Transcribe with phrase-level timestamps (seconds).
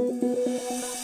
[0.00, 0.99] Música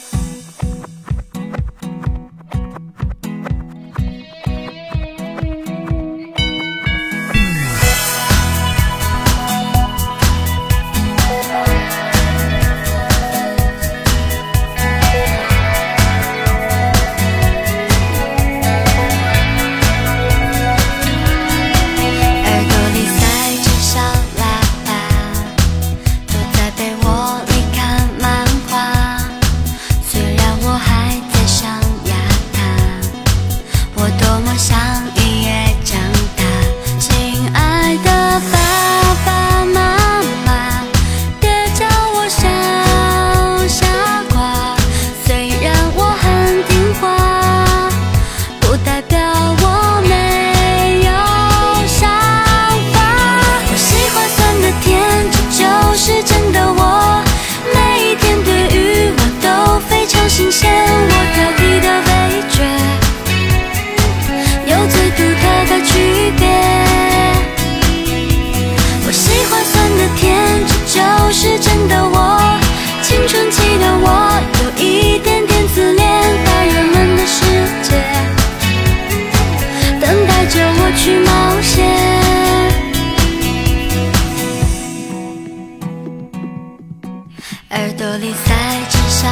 [87.71, 88.55] 耳朵里塞
[88.91, 89.29] 着小